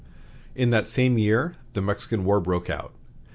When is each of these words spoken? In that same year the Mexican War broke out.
In 0.55 0.71
that 0.71 0.87
same 0.87 1.19
year 1.19 1.57
the 1.73 1.81
Mexican 1.83 2.25
War 2.25 2.39
broke 2.39 2.71
out. 2.71 2.91